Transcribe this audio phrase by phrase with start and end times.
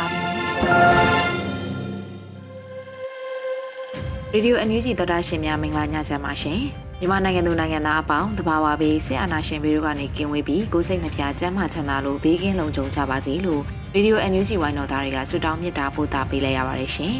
[4.33, 6.59] ရေဒီယိုအန်ယူဂျီသောတာရှင်များမင်္ဂလာညချမ်းပါရှင်
[6.99, 13.61] မြန်မာနိုင်ငံသူနိုင်ငံသားအပေါင်းတဘာဝဘေးစစ်အာဏာရှင်ဘေးတို့ကနေကင်းဝေးပြီးကိုယ်စိတ်နှပြချမ်းမှချမ်းသာလို့ဘေးကင်းလုံခြုံကြပါစေလို့
[13.95, 17.15] ရေဒီယိုအန်ယူဂျီဝိုင်းတော်သားတွေကဆုတောင်းမေတ္တာပို့သပေးလိုက်ရပါတယ်ရှင်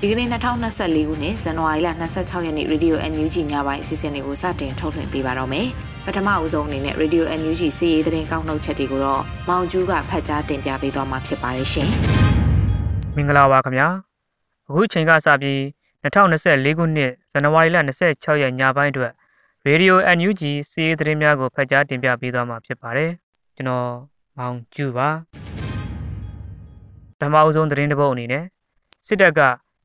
[0.00, 5.68] ဒီကနေ့2024ခုနှစ်ဇန်နဝါရီလ26ရက်နေ့ရေဒီယိုအန်ယူဂျီညပိုင်းအစီအစဉ်လေးကိုစတင်ထုတ်လွှင့်ပေးပါတော့မယ်
[6.06, 11.90] ပထမအဦးဆုံးအနေနဲ့ Radio NUG စီးရီးသတင်းကောက်နှုတ်ချက်တွေကိုတော့မောင်ကျူးကဖတ်ကြားတင်ပြပေးသွားမှာဖြစ်ပါတယ်ရှင်
[13.16, 13.88] မင်္ဂလာပါခင်ဗျာ
[14.68, 15.58] အခုချိန်ကစပြီး
[16.02, 17.76] 2024ခုနှစ်ဇန်နဝါရီလ
[18.08, 19.12] 26ရက်ညပိုင်းအတွက်
[19.68, 23.10] Radio NUG စီးရီးသတင်းများကိုဖတ်ကြားတင်ပြပေးသွားမှာဖြစ်ပါတယ်
[23.56, 23.88] ကျွန်တော်
[24.38, 25.08] မောင်ကျူပါ
[27.18, 28.44] ပထမအဆုံးသတင်းတစ်ပုဒ်အနေနဲ့
[29.06, 29.40] စစ်တပ်က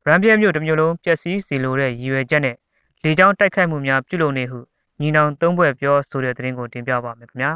[0.06, 2.56] ရန်ပြဲမြို့တစ်မျိုးလုံးပျက်စီးစီလိုတဲ့ရည်ရွယ်ချက်နဲ့
[3.02, 4.58] လေကြောင်းတိုက်ခိုက်မှုများပြုလုပ်နေဟု
[5.00, 7.52] ညီနောင်သုံးဘွဲ့ပြောဆိုတဲ့သတင်းကိုတင်ပြပါမယ်ခင်ဗျာ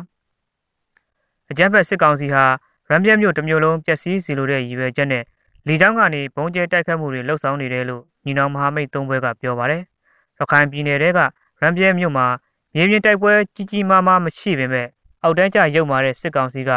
[1.51, 2.45] အကြမ်းဖက်စစ်ကောင်စီဟာ
[2.89, 5.25] ရန်ပြဲမြို့တစ်မျိုးလုံးပျက်စီးစီလိုတဲ့ရည်ရွယ်ချက်နဲ့
[5.67, 9.83] လေကြောင်းကနေဘုံကျဲတိုက်ခတ်မှုတွေလှုပ်ဆောင်နေတယ်လို့ညီနောင်မဟာမိတ်သုံးဘွဲကပြောပါတယ်။
[10.39, 11.19] ရခိုင်ပြည်နယ်တဲက
[11.61, 12.27] ရန်ပြဲမြို့မှာ
[12.75, 14.87] မြေပြင်တိုက်ပွဲကြီးကြီးမားမားမရှိပေမဲ့
[15.23, 16.71] အောက်တန်းကျရုပ်မာတဲ့စစ်ကောင်စီက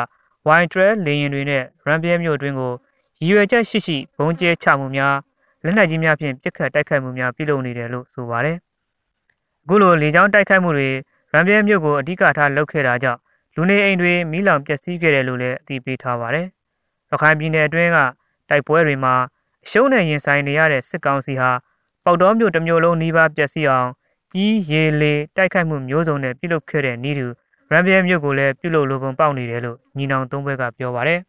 [0.48, 2.72] ဝိုင်ထရလေရင်တွေနဲ့ရန်ပြဲမြို့တွင်ကို
[3.20, 5.16] ရည်ရွယ်ချက်ရှိရှိဘုံကျဲချမှုများ
[5.64, 8.58] လက်နက်ကြီးများဖြင့်ပစ်ခတ်တိုက်ခိုက်မှုများပြုလုပ်နေတယ်လို့ဆိုပါတယ်။
[9.64, 10.90] အခုလိုလေကြောင်းတိုက်ခိုက်မှုတွေ
[11.34, 13.20] ရန်ပြဲမြို့ကိုအဓိကထားလုပ်ခဲ့တာကြောင့်
[13.56, 16.46] လူနေအိမ်တွေမိလောင်ပျက်စီးခဲ့တယ်လို့လည်းအသိပေးထားပါတယ်။
[17.12, 18.00] ရခိုင်ပြည်နယ်အတွင်းက
[18.50, 19.16] တိုက်ပွဲတွေမှာ
[19.66, 21.52] အရှုံးနဲ့ရင်ဆိုင်နေရတဲ့စစ်ကောင်စီဟာ
[22.06, 23.90] ပေါက်တော်မြို့တစ်မျိုးလုံးနှီးပါပျက်စီးအောင်
[24.34, 27.28] ကြီးရေလေတိုက်ခိုက်မှုမျိုးစုံနဲ့ပြုလုပ်ခဲ့တဲ့ဤသူ
[27.72, 31.20] ရန်ပြဲမြို့ကိုလည်းပြုလုပ်လိုပုံပေါက်နေတယ်လို့ညီနောင်သုံးဘက်ကပြောပါတယ်။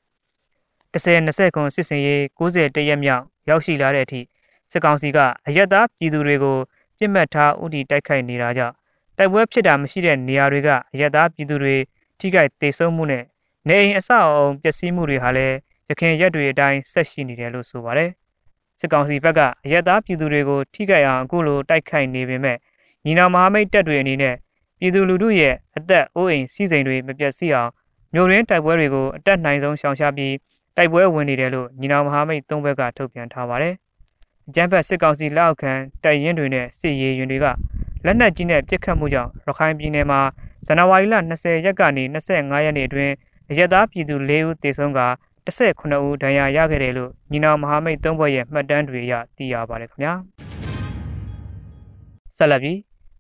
[0.95, 4.21] 10 20ခွန်စစ်စင်ရေး90တရက်မြောက်ရောက်ရှိလာတဲ့အထိ
[4.73, 5.19] စစ်ကောင်စီက
[5.49, 6.57] အရက်သားပြည်သူတွေကို
[6.99, 8.75] ပြစ်မှတ်ထားဥတီတိုက်ခိုက်နေတာကြောင့်
[9.19, 11.77] တိုက်ပွဲဖြစ်တာမရှိတဲ့နေရာတွေကအရက်သားပြည်သူတွေ
[12.19, 13.25] ထိခိုက်ဒေဆုံးမှုနဲ့
[13.69, 15.57] နေအိမ်အဆောက်အအုံပျက်စီးမှုတွေဟာလည်း
[15.91, 18.11] ရခိုင်ရက်တွေအတိုင်းဆက်ရှိနေတယ်လို့ဆိုပါတယ်။
[18.81, 22.57] စစ်ကောင်စီဘက်ကအရက်သားပြည်သူတွေကိုထိခိုက်အောင်အခုလိုတိုက်ခိုက်နေပေမဲ့
[23.05, 24.35] ညီနောင်မဟာမိတ်တပ်တွေအနေနဲ့
[24.81, 27.71] ပြည်သူလူထုရဲ့အသက်အိုးအိမ်စီးစိမ်တွေမပျက်စီးအောင်
[28.15, 30.35] မြို့ရင်းတိုက်ပွဲတွေကိုအတက်နိုင်ဆုံးရှောင်ရှားပြီး
[30.77, 33.75] တိုက်ပွဲဝင်နေတယ်လို့ညီနောင်မဟာမိတ်သုံးဘက်ကထုတ်ပြန်ထားပါတယ်။
[34.49, 35.73] အကြမ်းဖက်စစ်ကောင်စီလက်အောက်ခံ
[36.05, 37.47] တိုက်ရင်တွေနဲ့စစ်ရေးရင်တွေက
[38.05, 40.21] လက်နက်ကြီးနဲ့ပစ်ခတ်မှုကြောင့်ရခိုင်ပြည်နယ်မှာ
[40.67, 43.13] ဇန်နဝါရီလ20ရက်ကနေ25ရက်နေ့အတွင်း
[43.51, 45.01] အရက်သားပြည်သူ၄ဦးသေဆုံးက
[45.47, 50.13] 19ဦးဒဏ်ရာရခဲ့တယ်လို့ညီနောင်မဟာမိတ်သုံးဘက်ရဲ့မှတ်တမ်းတွေအရသိရပါတယ်ခင်ဗျာ
[52.37, 52.79] ဆက်လက်ပြီး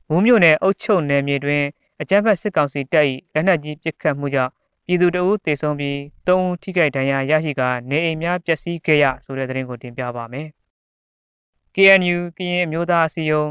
[0.08, 1.62] မူးမြို့နယ်အုပ်ချုပ်နယ်မြေတွင်
[2.00, 4.52] အကြမ်းဖက်စစ်ကောင်စီတပ်၏လက်နက်ကြီးပစ်ခတ်မှုကြောင့်
[4.86, 10.48] ပြည်သူတအုပ်သေဆုံးပြီး၃ဦးထိခိုက်ဒဏ်ရာရရှိကနေအိမ်များပျက်စီးခဲ့ရဆိုတဲ့သတင်းကိုတင်ပြပါမယ်။
[11.74, 13.50] KNU ကရင်အမျိုးသားအစည်းအရုံး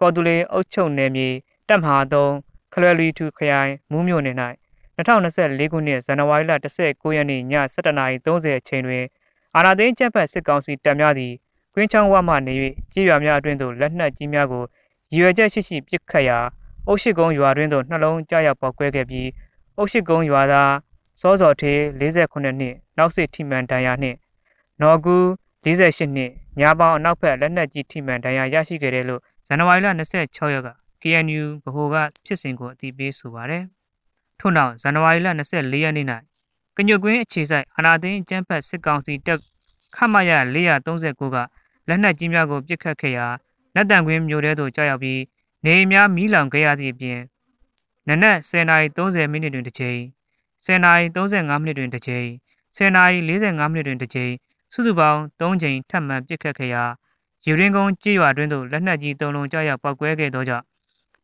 [0.00, 1.28] ကော်တူလေးအုပ်ချုပ်နယ်မြေ
[1.68, 4.36] တပ်မဟာ3ခလွယ်လီထူခရိုင်မူးမြို့နယ်၌
[4.98, 6.52] 2024ခုနှစ်ဇန်နဝါရီလ
[6.84, 7.42] 19ရက်နေ့ည
[7.74, 9.04] 7:30အချိန်တွင်
[9.56, 11.32] အာနာသိန်းကျပ်ဖက်စစ်ကောင်စီတပ်များသည်
[11.74, 12.54] ကွင်းချောင်းဝမှနေ၍
[12.92, 14.64] ကြေးရွာများအတွင်းသို့လက်နက်ကြီးများကို
[15.12, 16.38] ရည်ရွယ်ချက်ရှိရှိပစ်ခတ်ရာ
[16.86, 19.28] အုတ်ရှိကုန်းရွာတွင်သို့နှလုံးကြားရောက်ပေါက်ကွဲခဲ့ပြီး
[19.78, 20.72] အုတ်ရှိကုန်းရွာသား
[21.20, 24.16] စောစော်ထေး48နှစ်နောက်စစ်ထိမှန်ဒဏ်ရာနှင့်
[24.82, 25.16] နော်ကူ
[25.64, 26.30] 48နှစ်
[26.60, 29.88] ညာပေါင်းအနောက်ဘက်လက်နက်ကြီးထိမှန်ဒဏ်ရာရရှိခဲ့တယ်လို့ဇန်နဝါရီလ
[30.20, 30.68] 26ရက်က
[31.02, 33.64] KNU ဗဟိုကဖြစ်စဉ်ကိုအသိပေးဆိုပါတယ်
[34.40, 36.06] ထို့နောက်ဇန်နဝါရီလ24ရက်နေ့၌
[36.76, 39.40] ကညွတ်ကွင်းအခြေဆိုင်အာနာသိန်းအကျန်းဖက်စစ်ကောင်စီတပ်
[39.96, 41.36] ခမရ439က
[41.88, 43.26] လက်နက်ကြီးများကိုပစ်ခတ်ခဲ့ရာ
[43.74, 45.20] လက်တံကွင်းမြို့ထဲသို့ကြောက်ရောက်ပြီး
[45.64, 47.20] နေအိမ်များမီးလောင်ခဲ့ရသည့်အပြင်
[48.08, 50.00] နနက်10:30မိနစ်တွင်တစ်ချိန်
[50.66, 52.28] 10:35မိနစ်တွင်တစ်ချိန်
[52.76, 54.32] 10:45မိနစ်တွင်တစ်ချိန်
[54.72, 56.84] စုစုပေါင်း3ချိန်ထပ်မံပစ်ခတ်ခဲ့ရာ
[57.46, 60.64] ယူရင်းကုန်းကြေးရွာတွင်သို့လက်နက်ကြီး၃လုံးကြောက်ရောက်ပောက်ကွဲခဲ့သောကြောင့်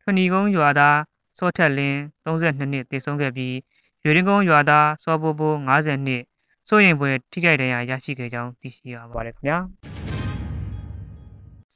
[0.00, 0.96] ထွနီကုန်းရွာသား
[1.38, 3.56] စောထက်လင်း32နှစ်တည်ဆုံးခဲ့ပြီး
[4.02, 6.22] ရွေရင်ကုန်းရွာသားစောပိုးပိုး50နှစ်
[6.68, 9.58] စိုးရင်ပွဲထိခိုက်ဒဏ်ရာရရှိခဲ့ကြောင်းသိရှိရပါတယ်ခင်ဗျာ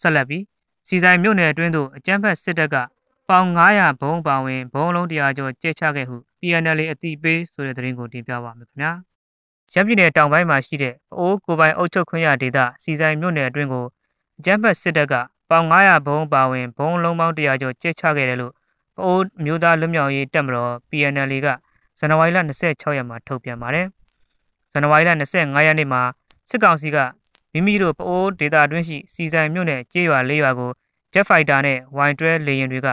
[0.00, 0.43] ဆက်လက်ပြီး
[0.88, 2.76] စီဆိုင်မြို့နယ်အတွင်းသို့အကြမ်းဖက်စစ်တပ်က
[3.29, 8.93] ပေါင်900ဘုံပါဝင်ဘုံလုံး100ကျော်ကျဲချခဲ့ဟု PNL အတိပေးဆိုတဲ့သတင်းကိုတင်ပြပါမယ်ခင်ဗျာ
[9.73, 13.87] ရပြည်နယ်တောင်ပိုင်းမှာရှိတဲ့အိုးကိုပိုင်အုပ်ချုပ်ခွင့်ရဒေသစီဆိုင်မြို့နယ်အတွင်းကို
[14.38, 15.14] အကြမ်းဖက်စစ်တပ်က
[15.50, 18.53] ပေါင်900ဘုံပါဝင်ဘုံလုံးပေါင်း100ကျော်ကျဲချခဲ့တယ်လို့
[19.00, 21.48] အိုးမျိုးသားလွတ်မြောက်ရေးတပ်မတော် PNL က
[21.98, 22.38] ဇန်နဝါရီလ
[22.69, 23.87] 26ရက်မှာထုတ်ပြန်ပါတယ်
[24.72, 26.02] ဇန်နဝါရီလ25ရက်နေ့မှာ
[26.50, 26.98] စစ်ကောင်စီက
[27.52, 30.70] မိမိတို့ပအိုးဒေတာတွင်းရှိစီဆိုင်မြို့နယ်ကြေးရွာလေးရွာကို
[31.12, 31.78] Jet Fighter နဲ့
[32.08, 32.88] Y12 လေယာဉ်တွေက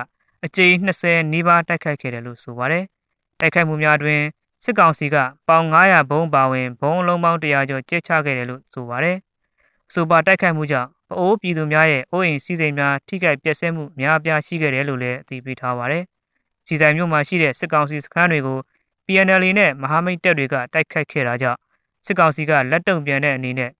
[0.45, 2.83] အကြိမ်20နီးပါးတိုက်ခိုက်ခဲ့တယ်လို့ဆိုပါတယ်။
[3.39, 4.21] တိုက်ခိုက်မှုများတွင်
[4.63, 5.15] စစ်ကောင်စီက
[5.47, 9.17] ပေါင်900ဘုံပါဝင်ဘုံလုံးပေါင်း100ကျော်ကျဲချခဲ့တယ်လို့ဆိုပါတယ်။
[9.89, 16.03] အဆိုပါတိုက်ခိုက်မှုကြောင့်ပ အိုးပြည်သူများရဲ့အိုးအိမ်စီးစိမ်များထိခိုက်ပျက်စီးမှုများပြားရှိခဲ့တယ်လို့လည်းအသိပေးထားပါတယ်။
[16.67, 18.59] စီဆိုင်မြို့မှာရှိတဲ့စစ်ကောင်စီစခန်းတွေကို
[19.05, 21.59] PNL နဲ့မဟာမိတ်တပ်တွေကတိုက်ခိုက်ခဲ့တာကြောင့်
[22.05, 23.71] စစ်ကောင်စီကလက်တုံပြန်တဲ့အနေနဲ့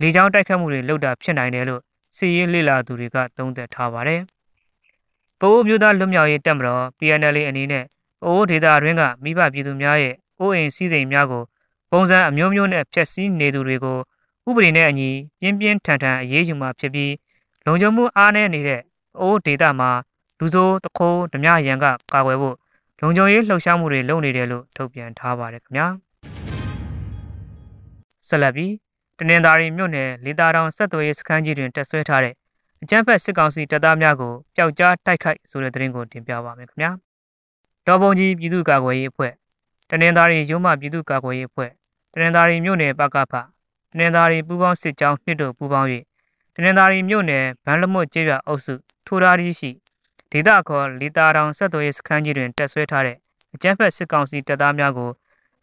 [0.00, 1.82] လေကြောင်းတိုက်ခတ်မှုတွေလုပ်တာဖြစ်နိုင်တယ်လို့
[2.16, 4.20] စီရေးလေလာသူတွေကသုံးသပ်ထားပါတယ်။
[5.40, 7.84] ပိုးမျိုးသားလွတ်မြောက်ရေးတပ်မတော် PNL အနေနဲ့
[8.22, 11.42] ပိုးဒေသအတွင်းကမိဘပြည်သူများရဲ့အိုးအိမ်စည်းစိမ်များကို
[11.90, 13.98] ပုံစံအမျိုးမျိုးနဲ့ဖျက်ဆီးနေသူတွေကို
[14.48, 15.10] ဥပဒေနဲ့အညီ
[15.40, 17.14] ပြင်းပြင်းထန်ထန်အရေးယူမှာဖြစ်ပြီး
[17.66, 18.80] လုံခြုံမှုအားနည်းနေတဲ့
[19.20, 19.90] အိုးဒေသမှာ
[20.38, 22.56] လူဆိုးတခိုးဓမြရန်ကကာကွယ်ဖို့
[23.00, 25.86] လုံခြုံရေးလှုပ်ရှားမှုတွေလုပ်နေတယ်လို့ထုတ်ပြန်ထားပါတယ်ခင်ဗျာ
[28.28, 28.72] ဆက်လက်ပြီး
[29.18, 32.34] တနင်္သာရီမြို့နယ်လေတာတောင်ဆက်သွယ်ရေးစခန်းကြီးတွင်တက်ဆွဲထားတဲ့
[32.82, 36.90] အကြမ်းဖက်စစ်ကောင်စီတပ်သားများကိုပျောက်ကြားတိုက်ခိုက်ဆိုတဲ့သတင်းကိုတင်ပြပါမယ်ခင်ဗျာ
[37.86, 39.32] တော်ပုံကြီးပြည်သူ့ကာကွယ်ရေးအဖွဲ့
[39.90, 41.70] တနင်္သာရီရုံးမှပြည်သူ့ကာကွယ်ရေးအဖွဲ့
[42.12, 43.34] တနင်္သာရီမြို့နယ်ပကဖ
[43.90, 45.88] တနင်္သာရီပူးပေါင်းစစ်ကြောင်းနှစ်တို့ပူးပေါင်း၍
[46.54, 48.74] တနင်္သာရီမြို့နယ်ဗန်းလမွတ်ကျေးရွာအုပ်စု
[49.06, 49.70] ထိုးရာရီရှိ
[50.30, 53.16] ဒေသခေါ်လီတာတောင်ဆက်သွယ်ရေးစခန်းကြီးတွင်တက်ဆွဲထားတဲ့
[53.54, 55.10] အကြမ်းဖက်စစ်ကောင်စီတပ်သားများကို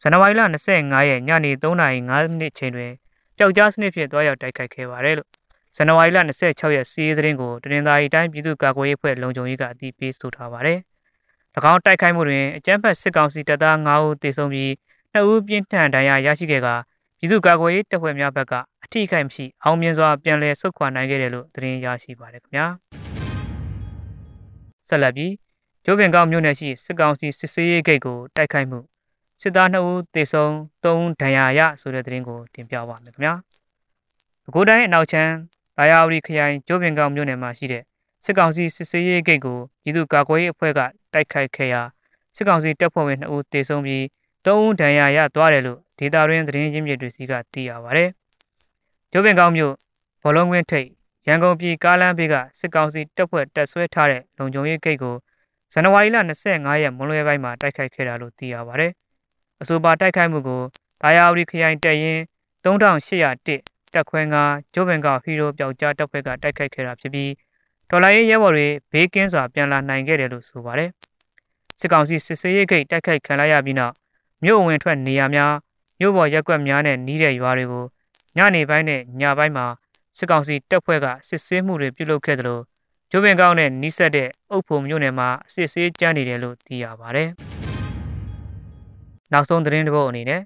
[0.01, 1.79] ဇန်နဝါရီလ25ရက်ညနေ3:05
[2.09, 2.91] မိနစ်ချိန်တွင်
[3.37, 5.29] ပျောက်ကြားစနစ်ဖြင့်တွားရောက်တိုက်ခိုက်ခဲ့ပါတယ်လို့
[5.75, 10.79] ဇန်နဝါရီလ26ရက်စီးရီးသတင်းကိုတနင်္သာရီတိုင်းပြည်သူ့ကာကွယ်ရေးဖွဲ့လုံခြုံရေးကအသိပေးဆိုထားပါတယ်။၎
[11.71, 14.69] င်းတိုက်ခိုက်မှုတွင်အကြမ်းဖက်စစ်ကောင်စီတပ်သား9ဦးသေဆုံးပြီး
[15.13, 16.67] 2ဦးပြင်းထန်ဒဏ်ရာရရှိခဲ့က
[17.19, 18.53] ပြည်သူ့ကာကွယ်ရေးတပ်ဖွဲ့များဘက်က
[18.83, 22.65] အထိအခိုက်မရှိအောင်မြင်စွာပြန်လည်ဆုတ်ခွာနိုင်ခဲ့တယ်လို့သတင်းရရှိပါတယ်ခင်ဗျာ။
[24.89, 25.33] ဆက်လက်ပြီး
[25.85, 28.79] ကျိုးပင်ကောက်မြို့နယ်ရှိစစ်ကောင်စီစစ်ဆေးရေးဂိတ်ကိုတိုက်ခိုက်မှု
[29.41, 30.51] စစ်သား2ဦးသေဆုံး
[30.83, 33.33] 3ဦးဒဏ်ရာရဆိုတဲ့သတင်းကိုတင်ပြပါမယ်ခင်ဗျာ။
[34.43, 35.31] ပဲခူးတိုင်းအနောက်ချမ်း
[35.77, 37.83] ဘာယာဝတီခရိုင်ကျိုးပင်ကောက်မြို့နယ်မှာရှိတဲ့
[38.25, 40.79] စစ်ကောင်စီစစ်ဆေးရေးဂိတ်ကိုပြည်သူ့ကာကွယ်ရေးအဖွဲ့က
[41.13, 41.81] တိုက်ခိုက်ခဲ့ရာ
[42.35, 44.03] စစ်ကောင်စီတပ်ဖွဲ့ဝင်2ဦးသေဆုံးပြီး
[44.45, 48.05] 3ဦးဒဏ်ရာရသွားတယ်လို့ ဒေတာရင်းသတင်းရင်းမြစ်တွေစီကသိရပါဗျ။
[49.11, 49.73] ကျိုးပင်ကောက်မြို့
[50.23, 50.87] ဘောလုံးကွင်းထိပ်
[51.27, 55.15] ရန်ကုန်ပြည်ကားလမ်းဘေးကစစ်ကောင်စီတပ်ဖွဲ့တပ်ဆွဲထားတဲ့လုံခြုံရေးဂိတ်ကို
[55.73, 56.17] ဇန်နဝါရီလ
[56.49, 58.87] 25ရက်မွန်လွဲပိုင်းမှာတိုက်ခိုက်ခဲ့တာလို့သိရပါဗျ။
[59.61, 60.61] အဆိုပါတိုက်ခိုက်မှုကို
[61.01, 62.21] ဒါယာဝတီခရိုင်တပ်ရင်း
[62.63, 63.47] 3801
[63.93, 64.35] တက်ခွဲက
[64.73, 67.31] ဂျိုးဘင်ကဟီရိုပျောက်ကြားတပ်ဖွဲ့ကတိုက်ခိုက်ခဲ့တာဖြစ်ပြီး
[67.89, 70.89] ဒေါ်လာရေးရဲဘော်တွေဘေးကင်းစွာပြန်လာနိုင်ခဲ့တယ်လို့ဆိုပါတယ်။
[71.79, 73.93] စစ်ကောင်စီစစ်ဆေးရေးဂိတ်တိုက်ခိုက်ခံလိုက်ရပြီးနောက်
[74.43, 75.53] မြို့ဝင်ထွက်နေရာများ
[75.99, 77.85] မြို့ပေါ်ရက်ကွက်များနဲ့နီးတဲ့ရွာတွေကို
[78.37, 79.65] ညနေပိုင်းနဲ့ညပိုင်းမှာ
[80.17, 82.59] စစ်ကောင်စီတပ်ဖွဲ့ကစစ်ဆေးမှုတွေပြုလုပ်ခဲ့သလို
[83.11, 87.25] ကျိုးပင်ကောင်းနဲ့နီးစပ်တဲ့အုပ်ဖို့မြို့နယ်မှာစစ်ဆေးကြမ်းနေတယ်လို့သိရပါဗျ။
[89.31, 90.41] နောက်ဆုံးသတင်းတစ်ပုဒ်အနေနဲ့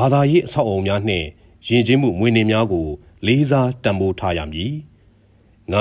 [0.00, 1.26] ဘာသာရေးအဆောက်အအုံများနှင့်
[1.68, 2.86] ယဉ်ကျေးမှုမွေးနေ့များကို
[3.26, 4.72] လေးစားတံမိုးထားရမည်
[5.72, 5.74] ၅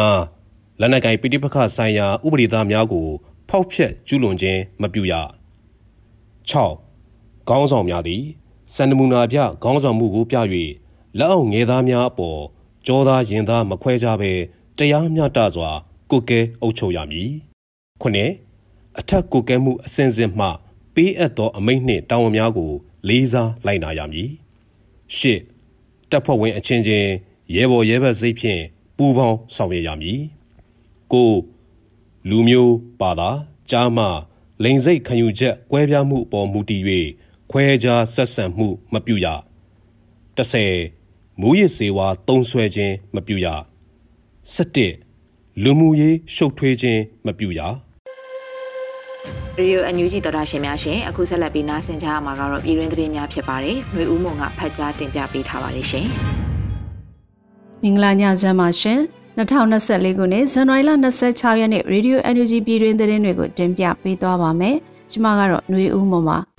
[0.79, 3.07] လက်နက်ကိုင်ပိဋိပက္ခဆိုင်ရာဥပဒေသားများကို
[3.49, 5.13] ဖောက်ဖျက်ကျူးလွန်ခြင်းမပြုရ
[6.51, 8.23] 6ခေါင်းဆောင်များသည်
[8.75, 10.38] စန္ဒမူနာပြခေါင်းဆောင်မှုကိုပြ၍
[11.17, 12.39] လက်အောက်ငယ်သားများအပေါ်
[12.88, 14.31] ကြောသားရင်သားမခွဲကြဘဲ
[14.77, 15.69] တရားမျှတစွာ
[16.11, 17.31] ကိုကဲအုပ်ချုပ်ရမည်
[18.01, 18.31] ခုနှစ်
[18.99, 20.47] အထက်ကိုကဲမှုအစဉ်စဉ်မှ
[20.93, 22.71] ပေးအပ်သောအမိန့်နှင့်တာဝန်များကို
[23.08, 24.29] လေးစားလိုက်နာရမည်
[25.18, 25.39] ရှစ်
[26.10, 27.10] တပ်ဖွဲ့ဝင်အချင်းချင်း
[27.56, 28.62] ရဲဘော်ရဲဘက်စိတ်ဖြင့်
[28.98, 30.20] ပူးပေါင်းဆောင်ရွက်ရမည်
[31.12, 31.32] ကို
[32.29, 33.29] လူမျိုးပါတာ
[33.70, 34.06] ကြားမှ
[34.63, 36.82] လိန်စိတ်ခံယူချက်ကွဲပြားမှုအပေါ်မူတည်၍
[37.51, 39.27] ခွဲခြားဆက်ဆံမှုမပြုရ
[40.38, 43.48] 30မူရစ်စေဝါတုံးဆွဲခြင်းမပြုရ
[44.56, 47.62] 17လူမှုရေးရှုပ်ထွေးခြင်းမပြုရ
[49.58, 56.06] ရေဒီယိုအန်ယူဂျီတော်တာရှင်များရှင်အခုဆက်လက်ပြီးနားဆင်ကြရမှာကတော့ပြည်တွင်းသတင်းများဖြစ်ပါတယ်။ຫນွေဦးမုံကဖတ်ကြားတင်ပြပေးထားပါတယ်ရှင်။
[57.82, 58.99] မင်္ဂလာညချမ်းပါရှင်။
[59.38, 60.90] 2024ခုနှစ်ဇန်နဝါရီလ
[61.26, 64.76] 26ရက်နေ့ရေဒီယို NUG ပြည်တွင်းသတင်းတွေကိုတင်ပြပေးသွားပါမယ်။
[65.11, 66.38] ကျွန်မကတော့ຫນွေဦးမုံပါ။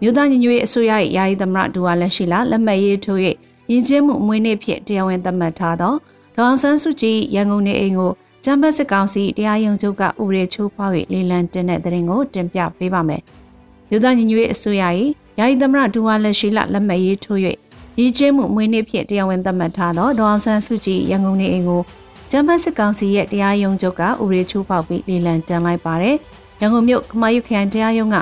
[0.00, 3.20] မြို့သားညီညွတ်ရေးအစိုးရရဲ့ယာယီသမရဒူဝါလက်ရှိလာလက်မှတ်ရေးထိုး၍
[3.70, 5.94] ရင်းချင်းမှုအမွေးနေ့ဖြစ်တရားဝင်သတ်မှတ်ထားသော
[6.34, 8.12] ဒေါအောင်ဆန်းစုကြည်ရန်ကုန်နေအိမ်ကို
[8.43, 13.21] ကျမ်းပတ်စစ်ကောင်စီတရားရုံးချုပ်ကဥပဒေချိုးဖောက်၍လေလံတင်တဲ့တဲ့ရင်ကိုတင်ပြပေးပါမယ်။
[13.89, 14.83] မြို့သားညီညွတ်ရေးအစိုးရ၏
[15.39, 17.39] ယာယီသမရဒူဝါလက်ရှိလလက်မှတ်ရေးထိုး၍
[17.99, 21.81] ရည်ကျင်းမှုမွေးနေ့ဖြစ်တရားဝင်သတ်မှတ်ထားသောဒေါအောင်ဆန်းစုကြည်ရန်ကုန်နေအိမ်ကို
[22.31, 26.15] ကျမ်းပတ်စစ်ကောင်စီရဲ့တရားရုံးချုပ်ကဥပဒေချိုးဖောက်ပြီးလေလံတင်လိုက်ပါတယ်။
[26.61, 28.17] ရန်ကုန်မြို့ခမာယုခရိုင်တရားရုံးက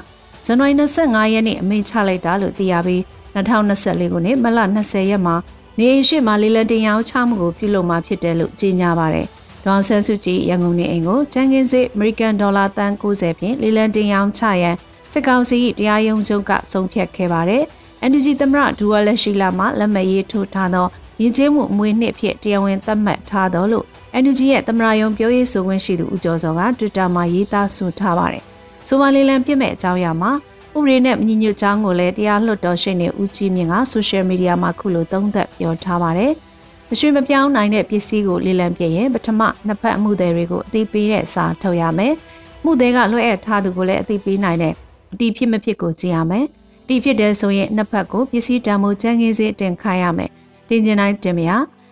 [0.46, 3.02] ဇန်နဝါရီ25ရက်နေ့အမိန့်ချလိုက်တာလို့သိရပြီး
[3.36, 5.36] 2024ခုနှစ်မလ20ရက်မှာ
[5.78, 9.28] နေအိမ်ရှိမှလေလံတင်ရောင်းချမှုကိုပြုလုပ်မှာဖြစ်တယ်လို့ကြေညာပါတယ်။
[9.64, 14.76] ဒေါအောင်ဆန်းစုကြည်ရန်ကုန်နေအိမ်ကိုကျန်းကင်းစေအမေရိကန်ဒေါ်လာတန်90ဖြင့်လေလံတင်ရောင်းချရန်
[15.12, 17.64] စစ်ကောင်စီတရားရုံးချုပ်ကဆုံးဖြတ်ခဲ့ပါတယ်။
[18.10, 20.88] NUG သမရဒူဝါလက်ရှိလာမှလက်မှတ်ရေးထိုးထားသော
[21.22, 23.86] ရင်းချင်းမှုအမွေနှစ်ဖြစ်တရားဝင်သတ်မှတ်ထားသောလို့
[24.24, 28.44] NUG ရဲ့သမရယုံပြောရေးဆိုခွင့်ရှိသူဦးကျော်စောက Twitter မှာရေးသားဆိုထားပါတယ်။
[28.88, 30.32] ဆိုမာလီလန်ပြစ်မဲ့အကြောင်းအရာမှာ
[30.78, 36.34] ဥပဒေနဲ့မညီညွတ်ကြောင်းကိုလည်းတရားလွှတ်တော်ရှိနေဦးကြီးမြင့်ကဆိုရှယ်မီဒီယာမှာခုလိုသုံးသပ်ပြောထားပါတယ်။
[36.90, 42.14] မရွှေမပြောင်းနိုင်တဲ့ပစ္စည်းကိုလေလံပြည့်ရင်ပထမနှစ်ဖက်အမှုသည်တွေကိုအသိပေးတဲ့စာထုတ်ရမယ်။
[42.64, 44.74] မှုသည်ကလွှဲအပ်ထားသူကိုလည်းအသိပေးနိုင်တဲ့
[45.14, 46.46] အတီဖြစ်မဖြစ်ကိုကြည့်ရမယ်။
[46.88, 50.30] တီဖြစ်တဲ့ဆိုရင်နှစ်ဖက်ကိုပစ္စည်းတန်ဖိုးချမ်းကင်းစေတင်ခိုင်းရမယ်။
[50.70, 51.52] တင်ကျင်တိုင်းတင်မရ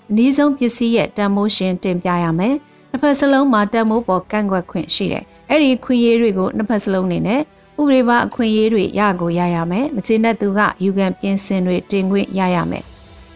[0.10, 2.56] အနည်းဆုံးပစ္စည်းရဲ့တန်ဖိုးရှင်တင်ပြရမယ်။
[2.90, 7.42] နှစ်ဖက်စလုံးမှာတန်ဖိုးပေါ်ကန့်ကွက်ခွင့်ရှိတယ်။အဲ့ဒီခွင့်ရေးတွေကိုနှစ်ဖက်စလုံးနေနဲ့
[7.80, 12.86] ဥပဒေပါအခွင့်အရေးတွေရကိုရရမယ်မချေနဲ့သူကယူကန်ပြင်ဆင်တွေတင်ခွင့်ရရမယ်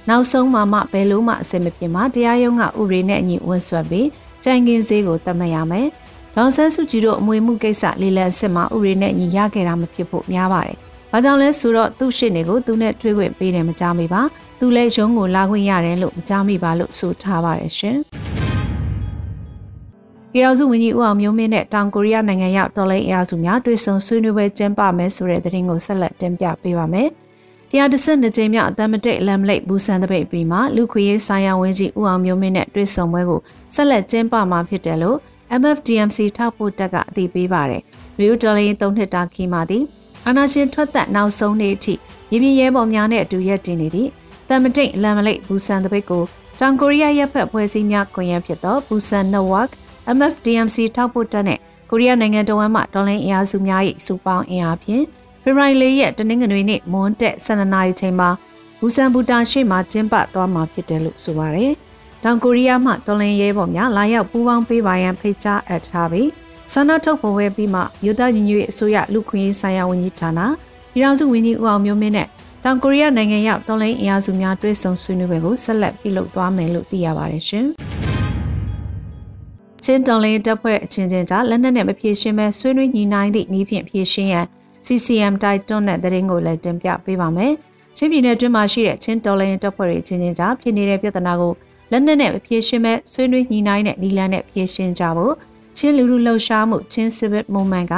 [0.09, 4.07] နောက်ဆုံးမှမှဘယ်လို့မှအစင်မပြေမှာတရားရုံးကဥပဒေနဲ့အညီဝန်ဆွတ်ပြီး
[4.43, 5.87] ကြံကင်းစေးကိုတတ်မှတ်ရမယ်
[6.35, 10.75] ဒေါန်ဆန်းစုကြည်တို့အမွေမှုကိစ္စလေးလံစစ်မှာဥပဒေနဲ့ညီရခဲ့တာမဖြစ်ဖို့များပါတယ်။
[11.11, 14.21] ဘာကြောင့်လဲဆိုတော့သူ့ရှစ်နေကိုသူနဲ့ထွေးခွင့်ပေးတယ်မကြားမိပါ။
[14.59, 17.97] သူလည်းရုံးကိုလာခွင့်ရတယ်လို့မကြားမိပါလို့ဆိုထားပါတယ်ရှင်။
[20.33, 27.09] ပြည်ထောင်စုဝန်ကြီးဦးအောင်မျိုးမင်းနဲ့တောင်ကိုရီးယားနိုင်ငံရောက်တော်လိုင်းအရာစုများတွေ့ဆုံဆွေးနွေးပွဲကျင်းပမယ်ဆိုတဲ့သတင်းကိုဆက်လက်တင်ပြပေးပါမယ်။
[27.71, 33.39] တရားတစ်ဆက်နှစ်ကြိမ်မြောက်အသမတိတ်လမ်လိတ်ဘူးဆန်တပိတ်ပြီးမှလူခွေရေးဆိုင်ရာဝန်ကြီးဦးအောင်မျိုးမင်းနဲ့တွေ့ဆုံပွဲကို
[33.73, 35.17] ဆက်လက်ကျင်းပမှာဖြစ်တယ်လို့
[35.61, 37.81] MFDMC ထောက်ပို့တက်ကအသိပေးပါတယ်။
[38.19, 39.83] ရီယူတော်လိုင်းသုံးနှစ်တာခီမာသည်
[40.25, 41.93] အာနာရှင်ထွက်သက်နောက်ဆုံးနေ့အထိ
[42.31, 44.09] ရင်းပြရဲပေါ်များနဲ့အတူရက်တင်နေသည့်
[44.49, 46.23] တမတိတ်လမ်လိတ်ဘူးဆန်တပိတ်ကို
[46.59, 49.71] တောင်ကိုရီးယားရပ်ဖက်ဖွဲ့စည်းများကွန်ရက်ဖြစ်သောဘူးဆန် Network
[50.17, 51.59] MFDMC ထောက်ပို့တက်နဲ့
[51.89, 55.03] ကိုရီးယားနိုင်ငံတော်ဝန်မှဒေါ်လင်းအင်အားစုများ၏စုပေါင်းအင်အားဖြင့်
[55.49, 58.29] ဖေဖော်ဝါရီလရက်တနင်္ဂနွေနေ့မွန်းတက်12နာရီချိန်မှာ
[58.79, 61.73] ဘူဆန်ဘူတာရှိမှကျင်းပသွားမှာဖြစ်တယ်လို့ဆိုပါရယ်။
[62.23, 66.29] တောင်ကိုရီးယားမှဒေါ်လင်းရဲဘော်များလာရောက်ပူးပေါင်းပေးပါရန်ဖိတ်ကြားအပ်ထားပြီး
[66.71, 70.39] ဆန္ဒထုတ်ဖော်ဝဲပြီးမှမြို့သားညီညွတ်ရေးအစိုးရလူခွင့်ရေးဆိုင်ရာဝန်ကြီးဌာန
[70.93, 72.27] ပြည်ထောင်စုဝန်ကြီးဦးအောင်မျိုးမင်းနဲ့
[72.63, 77.65] တောင်ကိုရီးယားနိုင်ငံရောက်ဒေါ်လင်းအင်အားစုများတွဲဆုံဆွေးနွေးပွဲကိုဆက်လက်ပြုလုပ်သွားမယ်လို့သိရပါတယ်ရှင်။
[79.83, 84.47] ချင်းတော်လင်းတပ်ဖွဲ့အချင်းချင်းကြားလက်နက်နဲ့မဖြေရှင်းမဲ့ဆွေးနွေးညှိနှိုင်းသည့်နည်းဖြင့်ဖြေရှင်းရန်
[84.89, 87.53] CCM တိုက်တွန်းတဲ့သတင်းကိုလည်းတင်ပြပေးပါမယ်။
[87.95, 91.53] ချင်းပြည်နယ်တွင်းမှာရှိတဲ့ချင်းတော်လင်းတပ်ဖွဲ့တွေအချင်းချင်းကြားဖြစ်နေတဲ့ပြဿနာကို
[91.91, 95.33] လက်နက်နဲ့မဖြေရှင်းမဲ့ဆွေးနွေးညှိနှိုင်းတဲ့နီလန်နဲ့ဖြေရှင်းကြဖို့
[95.77, 97.93] ချင်းလူလူလှုပ်ရှားမှုချင်း Civic Movement က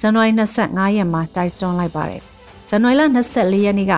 [0.00, 0.32] ဇန်နဝါရီ
[0.64, 2.22] 25ရက်မှာတိုက်တွန်းလိုက်ပါတယ်။
[2.68, 3.92] ဇန်နဝါရီလ24ရက်နေ့က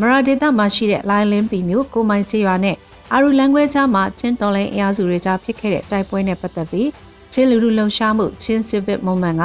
[0.00, 2.76] မရာဒေတာမှာရှိတဲ့လိုင်းလင်းပီမျိုးကိုမိုင်ချေရွာနဲ့
[3.12, 6.88] အာရူလန်ခွဲကြားမှာချင်းတော်လိုင်းအင်အားစုတွေကြားဖြစ်ခဲ့တဲ့တိုက်ပွဲနဲ့ပတ်သက်ပြီး
[7.32, 9.44] ချင်းလူလူလှုပ်ရှားမှုချင်း Civic Movement က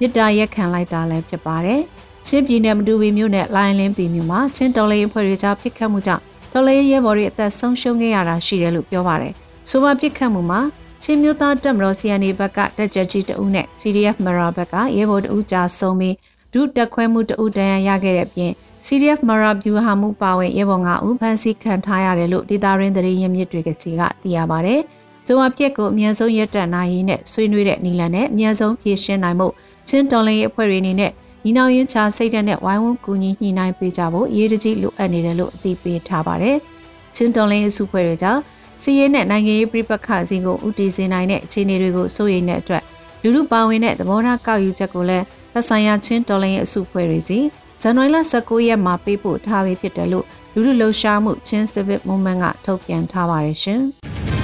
[0.00, 1.80] မြစ်တာရက်ခံလိုက်တာလည်းဖြစ်ပါတယ်။
[2.26, 9.32] ချင်းပြည်နယ်မတူဝီမြို့နယ်လိုင်းလင်းပြည်မြို့မှာချင်းတော်လိုင်းအဖွဲ့တွေကြားဖြစ်ခတ်မှုကြောင့်တော်လိုင်းရဲဘော်တွေအသက်ဆုံးရှုံးခဲ့ရတာရှိတယ်လို့ပြောပါတယ်။
[9.70, 10.60] ဆိုပါပြစ်ခတ်မှုမှာ
[11.02, 16.14] ချင်းမျိုးသားတပ်မတော် CNA ဘက်ကတက်ကြကြီးတအုပ်နဲ့ CDF မရာဘက်ကရဲဘော်တအုပ်ကြာဆုံးပြီး
[16.52, 18.52] ဒုတက်ခွဲမှုတအုပ်တန်းရခဲ့တဲ့ပြင်
[18.86, 24.76] CDF မရာဗျူဟာမှုပါဝင်ရဲဘော်9ဦးဖမ်းဆီးခံထားရတယ်လို့ဒေတာရင်းသတင်းရင်းမြစ်တွေကစီကသိရပါဗျ။
[25.26, 29.48] ဇုံအပြက်ကိုအမြန်ဆုံးရပ်တန့်နိုင်ရေးနဲ့ဆွေးနွေးတဲ့နီလန်နဲ့အမြန်ဆုံးဖြည့်ရှင်းနိုင်မှု
[29.88, 31.12] ချင်းတော်လင်းရေးအဖွဲ့တွေအနေနဲ့
[31.44, 36.56] ညီနောင်ရင်ချာစိတ်ဓာတ်နဲ့ဝိုင်းဝန်းကူညီညှိနှိုင်းပေးကြဖို့ရေးတကြီးလိုအပ်နေတယ်လို့အသိပေးထားပါတယ်။
[37.14, 38.40] ချင်းတော်လင်းရေးစုဖွဲ့တွေကြောင့်
[38.82, 42.82] စီးရဲနဲ့နိုင်ငံရေးပြပခါစီကိုဥတီစေနိုင်တဲ့အခြေအနေတွေကိုစိုးရိမ်တဲ့အတွက်
[43.22, 47.38] လူလူပါဝင်တဲ့သဘောထားကောက်ယူချက်ကိုလည်းသက်ဆိုင်ရာချင်းတော်လင်းရေးအစုဖွဲ့တွေစီ
[47.80, 53.82] ဇန်နဝါရီလ19ရက်မှာပေးပို့ထားပြီးဖြစ်တယ်လို့လူလူလှုပ်ရှားမှုချင်း Civic Movement ကထုတ်ပြန်ထားပါတယ်ရှင်။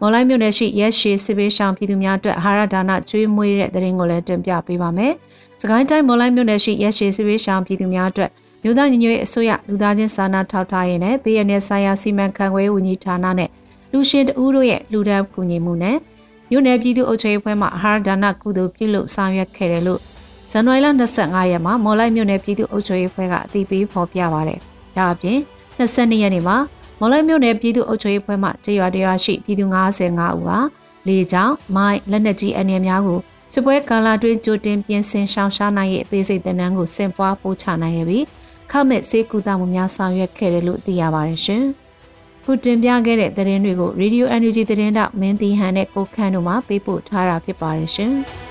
[0.00, 5.12] မော်လိုက်မြို့နယ်ရှိရက်ရှည်စစ်ပေးရှောင်ပြည်သူများအတွက်အာဟာရဒါနကျွေးမွေးတဲ့တရင်ကိုလည်းတင်ပြပေးပါမယ်။
[5.60, 8.30] စကိုင်းတိုင်းမော်လိုက်မြို့နယ်ရှိရက်ရှည်စစ်ပေးရှောင်ပြည်သူများအတွက်
[8.62, 13.50] မြို့သားညီညွတ်ရေးအစိုးရလူသားချင်းစာနာထောက်ထားရေးနဲ့ပြည်내ဆိုင်ရာစီမံခန့်ခွဲရေးဝန်ကြီးဌာနနဲ့
[13.92, 15.96] လူရှင်တဦးတို့ရဲ့လူဒန်းကူညီမှုနဲ့
[16.50, 20.00] မြို့နယ်ပြည်သူ့အုပ်ချုပ်ရေးဖွဲ့မှအာဟာရဒါနကုသိုလ်ပြုလုပ်ဆောင်ရွက်ခဲ့တယ်လို့
[20.50, 20.86] ဇန်နဝါရီလ
[21.18, 24.58] 25ရက်မှာမော်လိုက်မြို့နယ်ပြည်သူ့အုပ်ချုပ်ရေးဖွဲ့ကအသိပေးဖော်ပြပါရတယ်။
[24.96, 25.38] ဒါအပြင်
[25.78, 26.56] 22ရက်နေ့မှာ
[27.00, 30.58] မော်လိုက်မြို့နယ်ပြည်သူ့အုပ်ချုပ်ရေးဖွဲ့မှကျေးရွာတရားရှိပြည်သူ55ဦးဟာ
[31.08, 33.20] လေကြောင်းမိုင်းလက်နက်ကြီးအနေများကို
[33.52, 38.24] စစ်ပွဲကာလတွင်ကြိုတင်ပြင်ဆင်ရှောင်ရှားနိုင်ရဲ့အသေးစိတ်တနန်းကိုစင်ပွားပို့ချနိုင်ခဲ့ပြီး
[38.70, 41.64] ခမဲ့စေကူတာမှုများဆောင်ရွက်ခဲ့တယ်လို့သိရပါတယ်ရှင်။
[42.44, 48.14] ခုတင်ပြခဲ့တဲ့သတင်းတွေကို Radio Energy သတင်းတောက်မင်းတီဟန်နဲ့ကိုခန့်တို့မှပေးပို့ထားတာဖြစ်ပါတယ်ရှင်။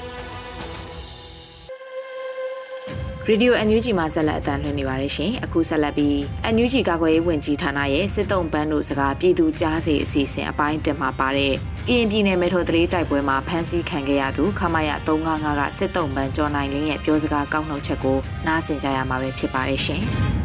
[3.28, 6.16] ရေဒီယို NUG မှာဆက်လက်အသံလွှင့်နေပါတယ်ရှင်။အခုဆက်လက်ပြီး
[6.54, 11.54] NUG ကာကွယ်ရေးဝန်ကြီးဌာနရဲ့စစ်တုံးပန်းတို့စကားပြည်သူကြားစီအစီအစဉ်အပိုင်းတင်မှာပါတဲ့
[11.88, 18.18] ကရင်ပြည်နယ်မေထိုတလေးတိုက်ပွဲမှာဖမ်းဆီးခံခဲ့ရသူခမရ355ကစစ်တုံးပန်းကျော်နိုင်လင်းရဲ့ပြောစကားကောက်နှုတ်ချက်ကို
[18.48, 20.04] နားဆင်ကြရမှာပဲဖြစ်ပါတယ်ရှင်။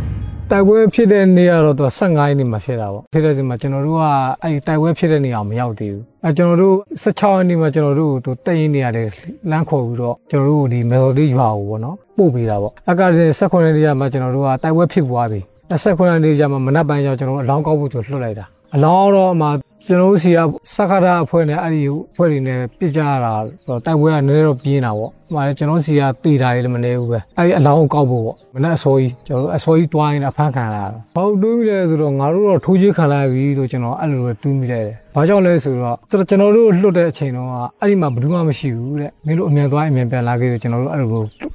[0.52, 4.04] တိုက်ပွဲဖြစ်တဲ့နေ့ကတော့သူ15ရက်နေ့မှာဖြစ်တာပေါ့ဖြစ်တဲ့ချိန်မှာကျွန်တော်တို့က
[4.42, 9.08] အဲ့ဒီတိုက်ပွဲဖြစ်တဲ့နေရာမရောက်သေးဘူးအဲကျွန်တော်တို့16ရက်နေ့မှာကျွန်တော်တို့တို့တက်ရင်နေရတယ်
[9.50, 13.02] လမ်းခေါ်ပြီးတော့ကျွန်တော်တို့ဒီမေသော်လေးရွာကိုပေါ့နော်ပို့ပေးတာပေါ့အက
[13.38, 19.48] 18ရက်နေ့မှာကျွန်တော်တို့ကတိုက်ပွဲဖြစ်ပွားပြီ18ရက်နေ့ကျမှမနက်ပိုင်းကျကျွန်တော်တို့အလောင်းကောက်ဖို့သူလွှတ်လိုက်တာအလောင်းတော့မှ
[19.86, 20.38] ကျွန်တော်တို့စီက
[20.74, 23.34] စက္ကရာအဖွဲ့နဲ့အဲ့ဒီအဖွဲ့တွေနဲ့ပြစ်ကြတာ
[23.66, 37.48] တိုက်ပွဲကနည်းနည်းတော့ပြင်းတာပေါ့။ဟိုမှာကျွန်တော်စီကတေတာလေးလည်းမနေဘူးပဲ။အဲ့ဒီအလောင်းကိုကောက်ဖို့ပေါ့။မနေ့အစောကြီးကျွန်တော်တို့အစောကြီးတွိုင်းအဖမ်းခံလာတာ။ဘာလို့တွေးမိလဲဆိုတော့ငါတို့တော့ထိုးချခံလာပြီလို့ကျွန်တော်အဲ့လိုပဲတွေးမိလိုက်တယ်။ဘာကြောင့်လဲဆိုတော့ကျွန်တော်တို့လွတ်တဲ့အချိန်တော့
[37.80, 41.08] အဲ့ဒီမှာဘယ်သူမှမရှိဘူးတဲ့။မင်းတို့အမြန်သွားအမြန်ပြန်လာခဲ့ဆိုကျွန်တော်တို့အဲ့လို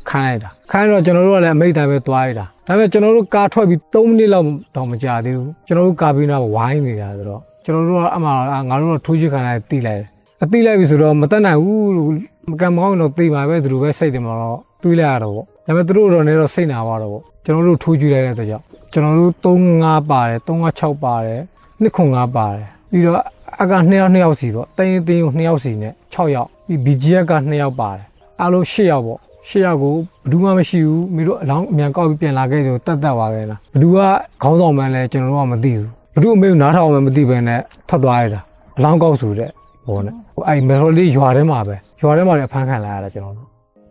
[0.10, 8.30] ခိုင်းလိုက်တာ။ခိုင်းတော့ကျွန်တော်တို့ကလည်းအမိတ်တိုင်းပဲသွားရတာ။ဒါပေမဲ့ကျွန်တော်တို့ကာထွက်ပြီး3မိနစ်လောက်တော့မကြာသေးဘူး။ကျွန်တော်တို့ကာဘီနာဝိုင်းနေတာဆိုတော့ ကျွန်တော်တို့ကအမှ
[8.70, 10.08] ငါတို့တော့ထိုးချခံလိုက်တိလိုက်တယ်
[10.44, 12.10] အတိလိုက်ပြီဆိုတော့မတက်နိုင်ဘူးလို့
[12.50, 21.42] မကံမကောင်းတော့သိပါပဲသူတို့ပဲစိတ်တယ်မှာတော့တွေးလိုက်ရတော့ပေါ့ဒါပေမဲ့သူတို့တော့နေတော့စိတ်နာသွားတော့ပေါ့ကျွန်တော်တို့ထိုးကြည့်လိုက်တဲ့အတွက်ကြောင့်ကျွန်တော်တို့35ပါတယ်36ပါတယ်
[21.84, 23.16] 205ပါတယ်ပြီးတော့
[23.62, 28.06] အက2ယောက်2ယောက်စီပေါ့တင်းတင်းကို2ယောက်စီနဲ့6ယောက်ပြီး BGF က2ယောက်ပါတယ်
[28.42, 34.00] အားလုံး10ယောက်ပေါ့ရှေ့ရောက်ကိုဘယ်သူမှမရှိဘူးမိတို့အလောင်းအမြန်ကောက်ပြီးပြန်လာခဲ့တယ်တတ်တတ်ပါပဲလားဘယ်သူက
[34.42, 38.40] ခေါင်းဆောင်မှန်းလဲကျွန်တော်တို့ကမသိဘူး ဘ누구အမေကိုနားထောင်မှမသိဘဲနဲ့ထွက်သွားရတာ
[38.78, 39.50] အလောင်းကောက်ဆိုတဲ့
[39.88, 40.16] ဟိုနဲ့
[40.48, 43.48] အဲ့မေထိုလေးရွာထဲမှာပဲရွာထဲမှာလည်းဖမ်းခံလာရတာကျွန်တော်တို့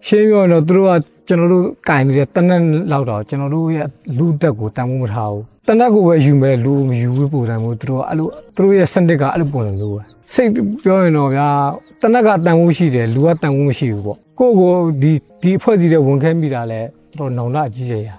[0.06, 0.92] ရှင်းပြောရင်တော့သူတို့က
[1.28, 3.86] ကျွန်တော်တို့ကင်နေတဲ့တနက်လောက်တော့ကျွန်တော်တို့ရဲ့
[4.18, 10.02] လူတက်ကိုတန်ဖိုးမထားဘူးတနက်ကိုပဲယူမဲ့လူမယူဘူးပုံစံမျိုးသူတို့ကအဲ့လိုသူတို့ရဲ့စနစ်ကအဲ့လိုပုံစံမျိုးပဲ
[10.34, 10.50] စိတ်
[10.82, 11.48] ပြောရင်တော့ဗျာ
[12.02, 16.80] တနက်ကတန်ဖိုးရှိတယ်လူကတန်ဖိုးမရှိဘူးပေါ့ကိုကိုဒီဒီအဖွဲ့စီတဲ့ဝန်ခဲမိတာလဲ
[17.18, 18.10] တော်နောင်လာအကြီးကြီးရ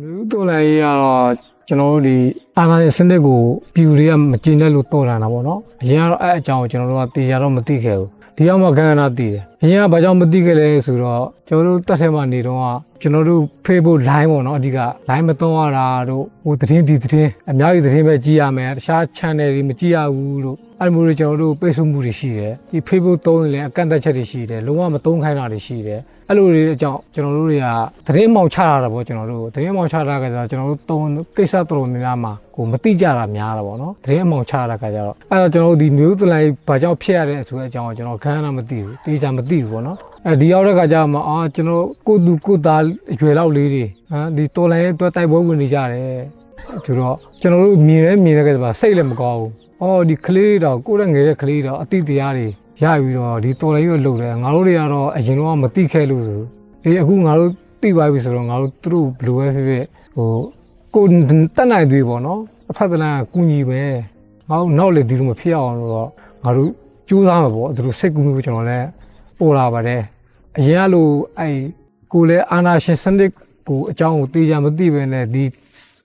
[0.00, 1.28] လူတော်လည်းရတော့
[1.68, 2.16] ကျွန်တော်တို့ဒီ
[2.58, 3.40] အာဏာရှင်စနစ်ကို
[3.74, 14.78] ပြည်သူတွေကမကျေနပ်လို့တော်လာတာပေါ့နော်အရင်ကတော့အဲ့အကြောင်းကိုကျွန်တော်တို့ကတေချာတော့မသိခဲ့ဘူးဒီရောက်မှကံကနာသိတယ်အရင်ကဘာကြောင့်မသိခဲ့လဲဆိုတော့ကျွန်တော်တို့တက်ထဲမှာနေတော့ကျွန်တော်တို့ Facebook line ပေါ့နော်အဓိက
[15.08, 27.66] line မသုံးရတာတို့ဟိုသတင်းဒီသတင်းအများကြီးသတင်းပဲကြည့်ရမယ်တခြား channel တွေမကြည့်ရဘူးလို့အဲ့လိုမျိုးတွေကျွန်တော်တို့ပိတ်ဆို့မှုတွေရှိတယ်ဒီ Facebook သုံးရင်လည်းအကန့်အသတ်ချက်တွေရှိတယ်လုံးဝမသုံးခိုင်းတာတွေရှိတယ် အဲ့လိုတွေအကြောင်းကျွန်တော်တို့တွေက
[28.06, 31.04] သတင်းမောင်ချရတာပေါ့ကျွန်တော်တို့သတင်းမောင်ချတာကကျတော့ကျွန်တော်တို့သုံး
[31.36, 46.20] ကိစ္စတော်တော်များများမှာကိုမတိကြတာများတာပေါ့နော်သတင်းမောင်ချတာကကျတော့အဲ့တော့ကျွန်တော်တို့ဒီမျိုးသလိုက်ဘာကြောင့်ဖြစ်ရတဲ့ဆိုတဲ့အကြောင်းကိုကျွန်တော်ခန်းနာမသိဘူးတေးချာမသိဘူးပေါ့နော်အဲဒီရောက်တဲ့ခါကျမှအာကျွန်တော်ကိုသူကိုသားအရွယ်လောက်လေးတွေဟမ်ဒီတော်လိုင်းအတွက်တိုက်ပွဲဝင်နေကြတယ်
[46.84, 52.48] ဆိုတော့ကျွန်တော်တို့မြင်လဲမြင်တဲ့ကကျမှစိတ်လည်းမကောင်းဘူးအော်ဒီကလေးတော့ကိုယ်နဲ့ငယ်တဲ့ကလေးတော့အတိတရားတွေ
[52.82, 56.42] ရပြီးတော့ဒီတော်လေးကိုလှုပ်တယ်ငါတို့တွေကတော့အရင်တော့မသိခဲ့လို့ဆို
[56.84, 57.50] အေးအခုငါတို့
[57.82, 58.88] သိပါပြီဆိုတော့ငါတို့သူ
[59.26, 59.84] တို့ဘယ်လိုပဲဖြစ်ဖြစ်
[60.16, 60.30] ဟို
[60.94, 61.04] ကို
[61.56, 63.80] တက်နိုင်သေးပေါ့နော်အဖက်တလန်ကကူညီပဲ
[64.48, 66.08] ငါတို့နောက်လေဒီလိုမဖြစ်အောင်လို့တော့
[66.44, 66.70] ငါတို့
[67.08, 68.86] ကြိုးစားမှာပေါ့သူတို့စိတ်ကူးမှုကျွန်တော်လည်း
[69.38, 70.02] ပေါ်လာပါတယ်
[70.58, 71.54] အရင်ကလို့အဲ့
[72.12, 73.30] ကိုလည်းအာနာရှင်စနစ်
[73.68, 75.44] ကိုအကြောင်းကိုသိကြမသိပဲနဲ့ဒီ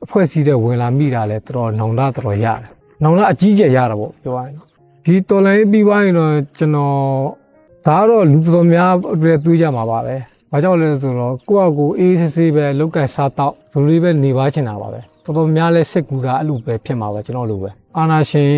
[0.03, 2.69] အဖွဲ့အစည်းတွေဝင်လာမိတာလဲတော်တော်နောင်တတော်ရတယ်
[3.03, 4.72] နောင်တအကြီးကျယ်ရတာပေါ့ပြောရရင်
[5.05, 6.95] ဒီတော်လိုင်းပြီးသွားရင်တော့ကျွန်တော်
[7.85, 10.15] ဒါကတော့လူတော်များအတွက်တွေးကြမှာပါပဲ။
[10.51, 18.51] ဘာကြောင့်လဲဆိုတော့ကိုယ့်အကိုအေးဆေးဆေးပဲလောက်ကစားတော့ဘလိုလေးပဲနေပါချင်တာပါပဲ။တော်တော်များလဲစိတ်ကူတာအဲ့လိုပဲဖြစ်မှာပဲကျွန်တော်လိုပဲ။အာနာရှင်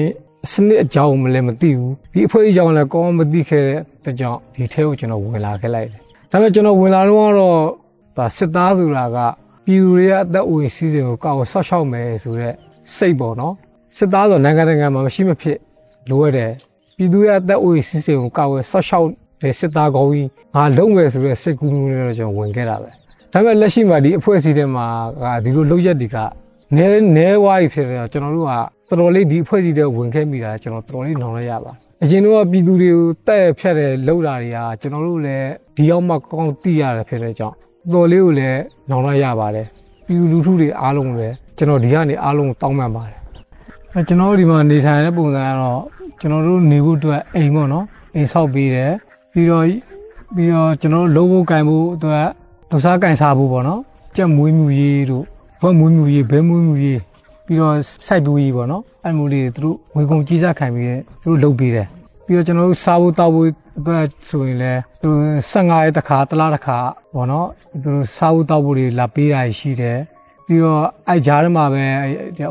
[0.51, 3.63] စနစ်အကြောင်းမလဲမသိဘူး။ဒီအဖွဲ့အကြောင်းလည်းကောင်းမသိခဲ့
[4.05, 5.99] တဲ့ကြောင့်ဒီထဲကိုကျွန်တော်ဝင်လာခဲ့လိုက်တယ်။
[6.31, 7.60] ဒါပေမဲ့ကျွန်တော်ဝင်လာတော့တော့
[8.17, 9.17] ဒါစစ်သားဆိုတာက
[9.65, 12.55] ပြည်သူတွေကအသက်အွေစီးစိမ်ကိုကောက်ဆော့ရှောက်မယ်ဆိုတော့
[12.95, 13.53] စိတ်ပေါ့နော်။
[13.97, 15.58] စစ်သားဆိုနိုင်ငံတကာမှာမရှိမဖြစ်
[16.10, 16.52] လိုရတဲ့
[16.98, 19.08] ပြည်သူရဲ့အသက်အွေစီးစိမ်ကိုကောက်ဝဲဆော့ရှောက်
[19.41, 22.89] တဲ့စစ်သားကောင်းကြီးငါလုံးမယ်ဆိုတဲ့စိတ်ကူးမျိုးနဲ့တော့ကျွန်တော်ဝင်ခဲ့တာပဲ
[23.34, 24.86] ဒါပေမဲ့လက်ရှိမှာဒီအဖွဲ့အစည်းတွေမှာ
[25.22, 26.18] ကဒီလိုလုပ်ရက်တွေက
[26.76, 26.88] နဲ
[27.18, 28.52] နဲဝါးကြီးဖြစ်နေတော့ကျွန်တော်တို့က
[28.89, 31.72] တော်တော်လေးဒီအဖွဲ့အစည်းတွေဝင်ခဲ့မိတာကျွန်တော်တော်တော်လေးနောင်လိုက်ရပါ
[32.04, 37.56] အရင်တော့ပြည်သူတွေကိုတက်ဖြတ်တယ်လောက်တာတွေကကျွန်တော်တို့လည်းဒီရောက်မှကောင်းသိရတယ်ဖြစ်တဲ့ကြောင့်
[37.94, 39.68] တော်လေးကိုလည်းနောင်လိုက်ရပါတယ်
[40.06, 43.18] ပြည်သူလူထုတွေအားလုံးလည်းကျွန်တော်ဒီကနေအားလုံးတောင်းပန်ပါတယ်
[43.97, 45.81] အဲကျွန်တော်ဒီမှာနေထိုင်တဲ့ပုံစံကတော့
[46.19, 48.91] ကျွန်တော်တို့နေဖို့အတွက်အိမ်ပေါ့နော်အိမ်ဆောက်ပေးတယ်
[49.31, 49.65] ပြီးတော့
[50.36, 52.25] ပြီးတော့ကျွန်တော်တို့လုံးဖို့ကင်ဖို့အတွက်
[52.71, 53.81] ဒုစားကင်စားဖို့ပေါ့နော်
[54.15, 55.23] ကြက်မွေးမြူရေးတို့
[55.62, 56.99] ဘွက်မွေးမြူရေးဘဲမွေးမြူရေး
[57.45, 57.75] ပြီးတော့
[58.08, 60.89] စိုက်ပျိုးရေးပေါ့နော်အဲ့မျိုးလေးတွေသူတို့ငွေကုန်ကြီးစားခံပြီး
[61.23, 61.88] သူတို့လုပ်ပေးတယ်
[62.25, 63.47] ပြီးတော့ကျွန်တော်တို့စားဖို့တောက်ဖို့
[63.79, 65.10] အတွက်ဆိုရင်လည်းသူ
[65.51, 66.77] 15ရက်တစ်ခါတစ်လားတစ်ခါ
[67.13, 67.47] ပေါ့နော်
[67.84, 69.99] သူစားဖို့တောက်ဖို့တွေလာပေးတာရှိတယ်
[70.45, 71.84] ပြီးတော့အဲ့ကြားထဲမှာပဲ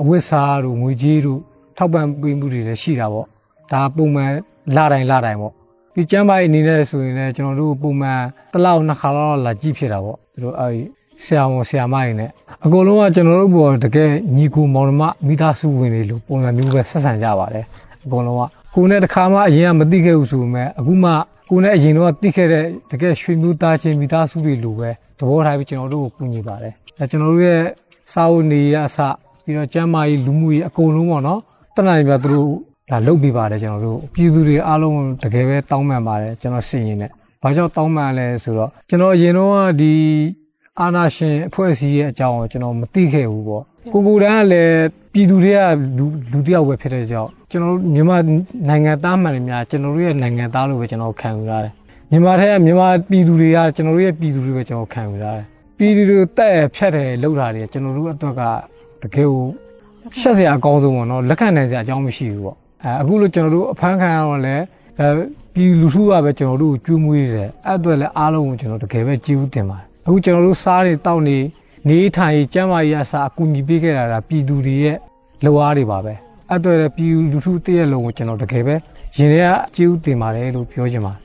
[0.02, 1.40] အဝတ်စားတို့ငွေကြေးတို့
[1.76, 3.26] ထောက်ပံ့ပေးမှုတွေလည်းရှိတာပေါ့
[3.72, 4.30] ဒါပုံမှန်
[4.76, 5.52] လာတိုင်းလာတိုင်းပေါ့
[5.94, 8.20] ဒီကျမ်းမာရေးအနေနဲ့ဆိုရင်လည်းကျွန်တော်တို့ပုံမှန်
[8.52, 10.82] တစ်လောက်နှစ်ခါလောက်လာကြည့်ဖြစ်တာပေါ့သူတို့အဲဒီ
[11.24, 12.30] ဆရာဝန်ဆရာမတွေနဲ့
[12.64, 17.64] အကုန်လုံးကကျွန်တော်တို့ဘောတကယ်ညီကူမောင်နှမမိသားစုဝင်တွေလို့ပုံစံမျိုးပဲဆက်ဆံကြပါတယ်
[18.04, 18.42] အကုန်လုံးက
[18.74, 21.10] ကိုနဲ့တခါမှအရင်ကမသိခဲ့ဘူးဆိုပေမဲ့အခုမှ
[21.50, 27.60] ကိုနဲ့အရင်တော့သိခဲ့တဲ့တကယ်ရွှေမျိုးသားချင်းမိသားစုတွေလိုပဲသဘောထားပြီးကျွန်တော်တို့ကိုကူညီပါတယ်အဲကျွန်တော်တို့ရဲ့
[28.12, 28.98] စာအုပ်နေရအစ
[29.44, 31.40] ပြီးတော့ကျမ်းမာရေးလူမှုရေးအကုန်လုံးပေါ့နော်
[31.76, 32.50] တနင်္လာနေ့ပြသူတို့
[32.90, 37.10] ဒါလုပ်ပြပါတယ်ကျွန်တော်တို့ပြည်သူတွေအားလုံးတကယ်ပဲတောင်းပန်ပါတယ်ကျွန်တော်စီရင်နဲ့
[37.42, 39.92] ဘာကြောင့်တောင်းပန်လဲဆိုတော့ကျွန်တော်အရင်တော့ဒီ
[40.80, 44.76] အာနာရှင်အဖွဲ့အစည်းရဲ့အကြောင်းကိုကျွန်တော်မသိခဲ့ဘူးပေါ့ကိုကိုတန်းကလည်း
[45.12, 45.60] ပြည်သူတွေက
[45.96, 48.16] လူလူတယောက်ပဲဖြစ်တဲ့ကြောင့်ကျွန်တော်တို့မြန်မာ
[48.68, 51.72] နိုင်ငံသားမှန်တယ်များကျွန်တော်တို့ရဲ့နိုင်ငံသားလို့ပဲကျွန်တော်ခံယူရတယ်
[52.10, 55.44] မြန်မာထက်ကမြန်မာပြည်သူတွေကကျွန်တော်တို့ရဲ့ပြည်သူတွေပဲကျွန်တော်ခံယူရတယ်
[55.78, 58.42] ပြည်သူတွေတက်ဖြတ်တယ်လှုပ်တာတွေကျွန်တော်တို့အတွက်က
[59.02, 59.42] တကယ်ကို
[60.20, 64.56] ရှက်စရာအကောင်းဆုံးပေါ့နော်လက်ခံနိုင်စရာအကြောင်းမရှိဘူးပေါ့အဲအခုလို့ကျွန်တော်တို့အဖမ်းခံရတော့လဲ
[64.98, 65.06] ဒါ
[65.54, 71.38] ပြည်လူထုကပဲကျွန်တော်တို့ကိုကျွေးမွေးတယ်အဲ့အတွက်လည်းအားလုံးကိုကျွန်တော်တကယ်ပဲကြည်ဦးတင်ပါတယ်အခုကျွန်တော်တို့စားတွေတောက်နေ
[71.88, 74.96] နေထိုင်ကျမ်းမာရေးအစားအကူအညီပေးခဲ့တာဒါပြည်သူတွေရဲ့
[75.44, 76.14] လောအားတွေပါပဲ
[76.50, 78.74] အဲ့အတွက်လည်းပြည်လူထုတည့်ရဲ့လုံးကိုကျွန်တော်တကယ်ပဲ
[79.16, 81.23] ရင်ထဲကကြည်ဦးတင်ပါတယ်လို့ပြောချင်ပါတယ်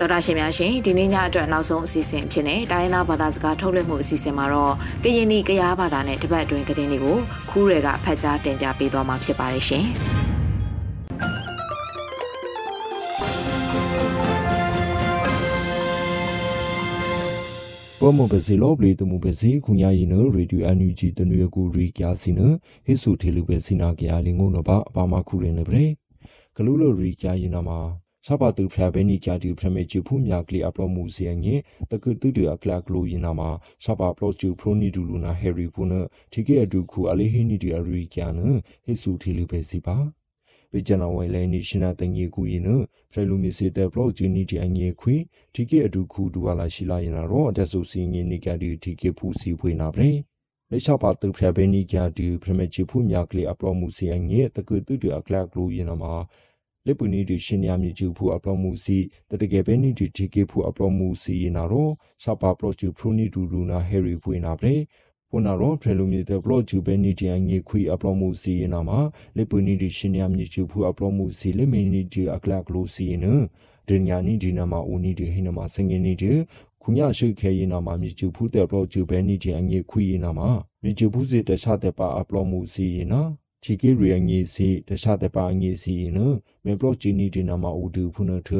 [0.00, 7.18] တော်တာရှင်များရှင်ဒီနေ့ညအတွက်နောက်ဆုံးအစီအစဉ်ဖြစ်တဲ့တိုင်းရင်းသားဘာသာစကားထုတ်လွှင့်မှုအစီအစဉ်မှာတော့ကရင်နီကရားဘာသာနဲ့တပတ်အတွင်းသတင်းတွေကို
[7.50, 9.86] ခူးရဲကဖတ်ကြားတင်ပြပေးသွားမှာဖြစ်ပါတယ်ရှင်။
[18.00, 22.40] ပေါ်မပစီလောပလီတမှုပစီခုညာရင်နရေဒီယိုအန်ယူဂျီတနွေကူရီကျာစီန
[22.86, 25.84] ဟိဆူထေလူပဲစီနာကျာလင်းငုံနဘာအပါမခုရင်နေပရေ
[26.54, 31.54] ဂလူလိုရီကျာရင်နာမှာ စပါတူဖျာဘဲနီကျာတီဖရမေချူဖူမြာကလီအပလောမှုစီယငေ
[31.90, 33.50] တကတူတူအကလကလိုရင်နာမှာ
[33.84, 35.92] စပါပလောချူဖရိုနီဒူလူနာဟယ်ရီဖူန
[36.32, 38.40] တီကေအဒူခုအလေးဟီနီဒီအရီကျာန
[38.84, 39.96] ဟိဆူထေလူပဲစီပါ
[40.70, 42.68] ပေကျနာဝိုင်လဲနီရှင်နာတငေကူရင်န
[43.10, 45.16] ဖရလူမီစီတဲ့ဘလော့ဂျီနီဒီအငေခွေ
[45.54, 50.12] တီကေအဒူခုဒူဝါလာရှိလာရင်တော့တက်ဆူစီငေနီကဒီတီကေဖူစီဖွေနာပရေ
[50.70, 56.12] လက်ချပါတူဖရဘဲနီကျာဒီဖရမေချူဖူမြာကလီအပလောမှုစီယငေတကတူတူအကလကလိုရင်နာမှာ
[56.86, 58.98] လက်ပူနီဒီရှင်ရမြကျူဖူအပလောမှုစီ
[59.30, 64.76] တတကယ်ပဲနီဒီတီကေဖူအပလောမှုစီနာတော့စပါပလော့ချူဖရူနီဒူဒူနာဟယ်ရီဖွေနာပရေ
[65.30, 68.98] ပနာရောဖရလူမီတဲ့ဘလော့ဂျူပဲနီဒီအငေခွေအပလောမှုစီနာမှာ
[69.36, 73.26] လက်ပူနီဒီရှင်ရမြကျူဖူအပလောမှုစီလက်မီနီဒီအကလကလိုစီန
[73.88, 76.32] ဒင်ညာနီဒီနာမှာဦးနီဒီဟိနမှာစငင်းနီဒီ
[76.82, 80.48] ခုညရှိခဲရင်နာမှာမြကျူဖူတဲ့ဘလော့ဂျူပဲနီဒီအငေခွေနာမှာ
[80.82, 83.20] မြကျူဖူစီတခြားတဲ့ပါအပလောမှုစီနာ
[83.62, 86.18] ချီကေရီအငေစီတခြားတဲ့ပါအငေစီန
[86.64, 88.50] မေဘလော့ဂျီနီဒီနာမှာဦးဒူဖုနထ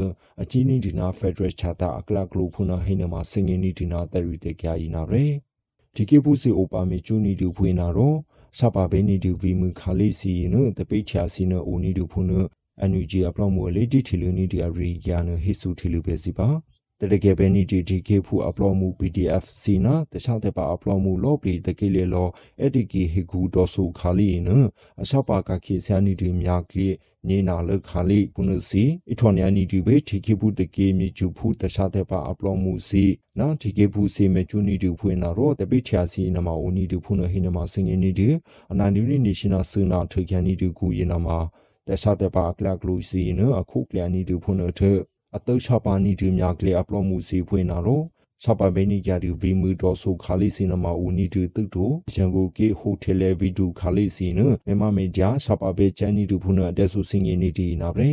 [0.42, 5.26] အချီနီဒီနာဖက်ဒရယ်ချာတာအကလကလိုဖုနဟိနမှာစငင်းနီဒီနာတရီတေကြယီနာရေ
[5.94, 8.14] ဒီကေပူစီအိုပါမေချူနီဒူဖွေနာရော
[8.58, 12.32] စပါဘေနီဒူဗီမူခါလီစီနတပိချာစီနအိုနီဒူဖုန
[12.80, 16.48] အန်ယူဂျီအပလော့မူလေးတီထီလူနီဒီအရီယာနဟိဆူထီလူပဲစီပါ
[17.00, 22.28] တရကေဘနီတီဒီကေဖူအပလောမှု PDF စီနာတခြားတဲ့ပါအပလောမှုလောပလီတကေလေလော
[22.64, 24.48] အဒီကီဟီကူဒေါ်ဆူခါလီန
[25.02, 26.88] အရှပါကခေဆယာနီဒီမြာကလီ
[27.28, 33.04] နေနာလခါလီပုနစီအထွန်ယာနီဒီဘေတီကေဖူတကေမီချူဖူတခြားတဲ့ပါအပလောမှုစီ
[33.38, 38.28] နာတီကေဖူစီမေချူနီဒီဖွေနာရောတပိချာစီနမအိုနီဒီဖူနဟိနမစင်ငင်းနီဒီ
[38.72, 41.38] အနာနီရီနေရှင်နာဆူနာထေကန်နီဒီကူယနာမှာ
[41.88, 44.92] တခြားတဲ့ပါကလကလူစီနအခုကလနီဒီဖူနထေ
[45.36, 48.02] အတုချပါနီဒီမြာကလေအပလောမှုစီဖွေနာရော
[48.44, 58.12] စပဘဲနီကြဒီဗီမူတော်ဆိုခါလီစီနမဦးနီတူတုတိုရန်ကုန်ကေဟိုတယ်လေဗီဒူခါလီစီနမမမေဂျာစပဘဲချန်နီတူဖုနာတက်ဆူစင်ငီနီတီနာဗရေ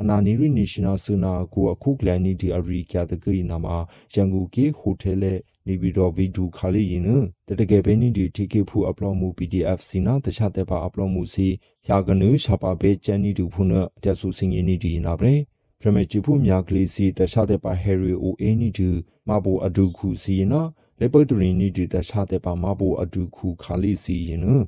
[0.00, 3.76] အနာနီရီနေရှင်နယ်စနာကိုအခုကလန်နီဒီအရီကျတကိနာမှာ
[4.12, 5.32] ရန်ကုန်ကေဟိုတယ်လေ
[5.66, 7.08] နေပြီးတော့ဗီဒူခါလီရင်န
[7.48, 11.48] တတကယ်ပဲနေဒီတီကေဖူအပလော့မှု PDF စီနာတခြားတဲ့ပါအပလော့မှုစီ
[11.88, 15.36] ရာကနုရှာပါပဲချန်နီတူဖုနာတက်ဆူစင်ငီနီတီနာဗရေ
[15.82, 18.88] ရမချီဖူမြာကလေးစီတခြားတဲ့ပါဟယ်ရီအိုအင်းနီတူ
[19.28, 20.68] မဘူအဒုခုစီနော်
[21.00, 24.64] လေပတ်တရီနီတူတခြားတဲ့ပါမဘူအဒုခုခါလေးစီရင်နော်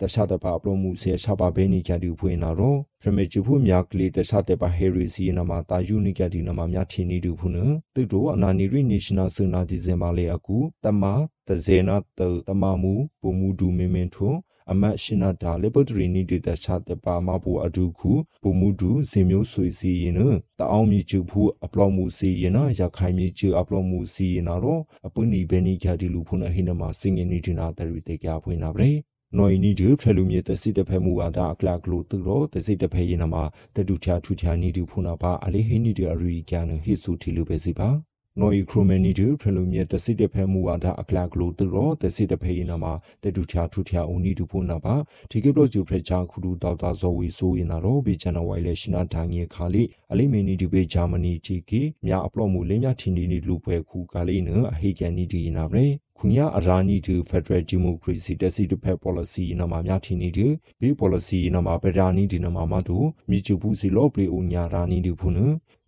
[0.00, 7.56] တခြားတဲ့ပါပလိုမှုဆေရှာပါဘဲနီကြတူဖွေနာတော့ရမချီဖူမြာကလေးတခြားတဲ့ပါဟယ်ရီစီနမှာတာယူနီကြတူနမှာမြထီနီတူဖုန
[7.94, 11.02] သူတို့အနာနီရီနေရှင်နယ်စနာဒီဇင်ဘာလေအကူတမ
[11.46, 14.38] တဇေနာတတမမူပုံမူဒူမင်းမင်းထွန်း
[14.70, 20.20] အမတ်ရှင်နာဒါလေပတ်တရီနီဒေတာချတဲ့ပါမဘူအဒုခုပုံမှုဒူဇင်မျိုးဆွေစီရင်န
[20.58, 28.92] တအောင်မြချူဖူအပလော့မှုစီရင်နာရခိုင်မြချူအပလော့မှုစီရင်နာတော့အပွနီဘဲနီခါဒီလူဖုန်ဟိနမစင်ငင်းနီဒီနာတရီတေကြဖွင့်နာဗရေ
[29.36, 33.44] နော်နီဒီဖရလူမြေတစီတဖဲမူဝါဒအကလကလိုသူတော့တစီတဖဲရင်နမှာ
[33.76, 37.88] တတူချာထူချာနီဒီဖုနာပါအလေးဟိနီဒီအရီကန်ဟိဆူတီလူပဲစီပါ
[38.40, 42.92] နော်ဤခရိုမနီတူဖလိုမြတ်တစစ်တဖဲမူဝါဒအကလကလိုသူရောတစစ်တဖဲရင်နာမှာ
[43.22, 44.94] တတူချာထူချာဦးနီတူဖို့နာပါ
[45.30, 55.86] ဒီကေဘလော့ဂျူဖရက်ချာခုဒူတောက်တာဇော်ဝီဆိုရင်နာတော့ဘေချန်နဝိုင်လေရှင်နာဒါငေခါလီအလိမီနီဒီဘေဂျာမနီချီကီမြအပလော့မူလင်းမြထင်းဒီနီလူပွဲခုကလေးနအဟေကန်နီဒီနာဗရေ
[56.24, 60.46] ခုညာအရာနီတူ Federal Democracy တစီတဖက် policy နမှာမြထင်းနေတူ
[60.80, 62.96] ဘေး policy နမှာဗဒါနီဒီနမှာမတူ
[63.30, 65.34] မြချူဘူးစီလော့ပလီဦးညာရာနီတူဖုန်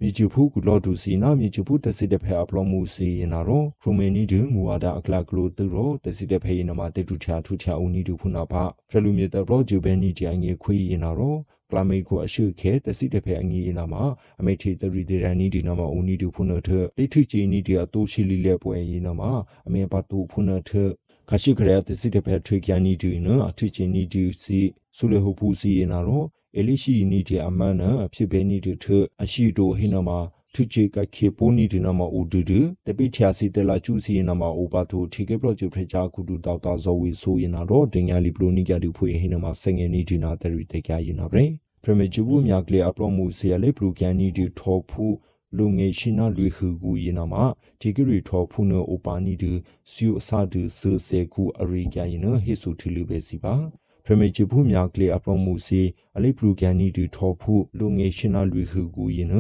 [0.01, 11.37] မြချူဖူကူလော့တူစီနာမြချူဖူတစီတဖက်အပလော့မှုစီရင်နာရောခရိုမနီတူမူဝါဒအကလကလိုတူရောတစီတဖက်ရင်နမှာတေတူချာထူချာဦးနီတူဖုနာပါဖရလူမြေတဘလော့ဂျူဘဲနီဂျိုင်ငေခွေးရင်နာရော
[11.75, 14.03] ကလမေကိုအရှုခဲတစီတဖဲအငီနာမှာ
[14.41, 19.31] အမေထေတရီတေရန်နီဒီနာမှာဦးနီတူဖုနထလိထချီနီဒီအတူရှိလီလေပွဲရင်နာမှာ
[19.67, 20.71] အမေပါတူဖုနထ
[21.29, 24.61] ခရှိခရတစီတဖဲထွေကျန်နီဒီနအထချီနီဒီစီ
[24.97, 26.25] ဆုလေဟုပူစီနာရော
[26.59, 28.87] အလိရှိနီဒီအမန်နာအဖြစ်ပဲနီဒီထ
[29.23, 30.19] အရှိတိုဟိနာမှာ
[30.55, 41.45] ထုချေကခေပိုနီဒီနာမအိုဒူဒူတပိထျာစီတလာကျူစီနာမအိုပါတူထေကေပလော့ဂျူဖရချာကူဒူတောက်တာဇော်ဝီဆိုရင်နာတော့တင်ညာလီပလိုနီကြတူဖွေဟိနာမဆငယ်နီဒီနာတရီတေကြရင်နာပဲ
[41.85, 45.05] ပရမဂျူဘူးမြကလေအပလောမှုစီရလေပလူကန်နီဒီထောဖူ
[45.57, 47.45] လူငယ်ရှိနာလူခူကူယနာမှာ
[47.81, 49.53] ဒီဂရီထောဖူနောအိုပါနီဒီ
[49.91, 53.55] စီယအစာဒူဆစေကူအရိကန်ယနဟိဆူထီလူပဲစီပါ
[54.05, 55.81] ပရမဂျူဘူးမြကလေအပလောမှုစီ
[56.17, 59.35] အလေပလူကန်နီဒီထောဖူလူငယ်ရှိနာလူခူကူယန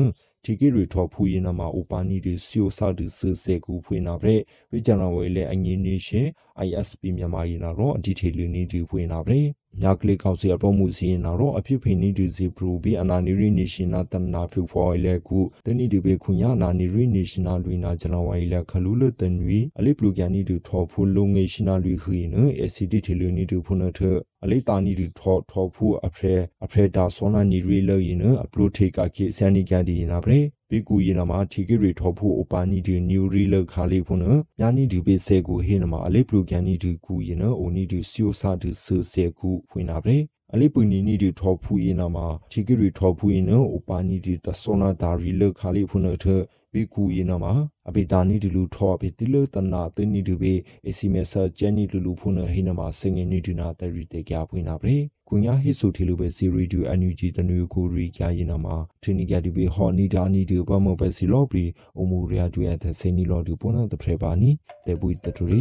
[0.44, 4.37] ဒီကိရီထောဖူရင်နာမှာဥပါနီဒီစီယိုစာဒူဆစေကူဖွေနာဗရေ
[4.70, 6.26] ဝိကြနာဝဲလေအငင်းနေရှင်
[6.66, 9.42] ISP မြန်မာရင်နာတော့အဒီထေလူနီဒီဖွေနာဗရေ
[9.82, 24.00] မြကလေးကောက်စီအပေါ်မှုစီရင်နာတော့အဖြစ်ဖိနေဒီစီပရူဘီအနာနီရီနေရှင်နာတနာဖူဖော်လေကူတနီဒီဘေခုညာနာနီရီနေရှင်နာလူနာဂျနဝိုင်လေခလူလတန်ဝီအလိပလူကန်နီဒီထောဖူလုံငေရှင်နာလူခီနအစီဒီထေလူနီဒီဖုနထ
[24.44, 30.40] အလိတာနီဒီထောထောဖူအဖရဲအဖရဲဒါဆောနာနီရီလေရင်အပလိုထေကကိဆန်နီကန်ဒီနာဗရေ
[30.74, 34.24] ဘီကူရင်နာမှာထီကိရီထောဖူအိုပါနီဒီနျူရီလခါလေးဖုန
[34.60, 40.18] ညာနီဒီဘေဆေကူဟေနမှာအလိပလူကန်နီဒီကူရင်နအိုနီဒီစီယိုစာဒီဆဆေကူဖွင့်နာဗရေ
[40.52, 46.24] အလိပူနီနီဒီထောဖူရင်နာမှာထီကိရီထောဖူရင်နအိုပါနီဒီတဆောနာဒါရီလခါလေးဖုနထ
[46.72, 47.52] ဘီကူရင်နာမှာ
[47.88, 50.54] အဘိတာနီဒီလူထောအဘိတိလတနာတနီဒီဘေ
[50.88, 61.64] အစီမေဆာဂျန်နီလူလူဖုနဟိနမှာစငင်နီဒီနာတရီတေကြဖွင့်နာဗရေ ကွန်ညာဟိဆိုထီလိုပဲစီရီဒူအန်ယူဂျီတနွေကိုရီကြရင်နာမှာထနီကြဒီဘေဟော်နီဒါနီဒီဘမဘစီလော်ဘီ
[61.98, 64.50] အမူရီယာဒူရတဲ့ဆေနီလော်ဒီပေါ်နာတဖရပါနီ
[64.87, 65.60] တေဘူတတူရီ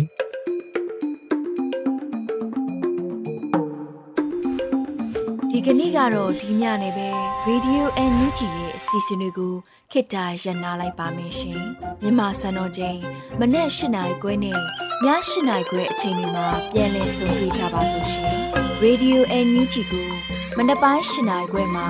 [5.50, 7.10] ဒီကနေ့ကတော့ဒီညနေပဲ
[7.48, 9.54] Radio NUG ရဲ့အစီအစဉ်လေးကို
[9.92, 11.62] ခေတ္တရ延လိုက်ပါမယ်ရှင်
[12.02, 13.00] မြန်မာစံတော်ချိန်
[13.40, 14.60] မနေ့၈နိုင်ခွဲနဲ့ည
[15.04, 15.08] ၈
[15.48, 19.18] နိုင်ခွဲအချိန်တွေမှာပြောင်းလဲဆိုပြကြပါလို့ရှင် Radio
[19.48, 20.10] NUG ကို
[20.58, 21.88] မနေ့ပိုင်း၈နိုင်ခွဲမှာ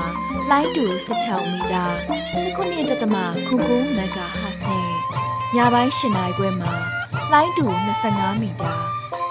[0.51, 1.85] လိုင်းတူ16မီတာ
[2.43, 4.87] 19.7 MHz နဲ့
[5.55, 6.73] ညပိုင်း၈နိုင်ခွဲမှာ
[7.33, 7.65] လိုင်းတူ
[8.03, 8.73] 25မီတာ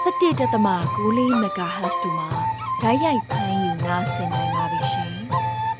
[0.03, 2.29] 17.6 MHz တို့မှာ
[2.81, 5.13] ဓာတ်ရိုက်ဖမ်းယူနားဆင်နိုင်ပါပြီရှင်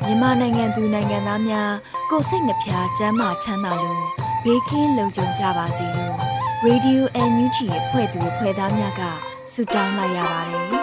[0.03, 1.71] မြန်မာနိုင်ငံသူနိုင်ငံသားများ
[2.09, 4.03] ကိုစိတ်နှဖျားစမ်းမချမ်းသာလို့
[4.43, 6.15] ဘေးကင်းလုံခြုံကြပါစေလို့
[6.65, 9.01] Radio NUG ရဲ့ဖွဲ့သူဖွဲ့သားများက
[9.53, 10.67] ဆုတောင်းလိုက်ရပါတယ်။